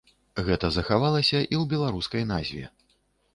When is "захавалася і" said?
0.77-1.55